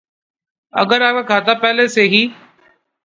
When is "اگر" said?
0.73-1.01